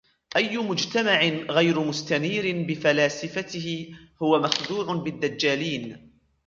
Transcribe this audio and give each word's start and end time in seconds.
أيُ 0.35 0.57
مجتمع 0.57 1.19
غير 1.29 1.79
مستنيرٍ 1.79 2.65
بفلاسفته 2.67 3.91
هو 4.21 4.39
مخدوعٌ 4.39 4.93
بالدجالين. 4.95 6.11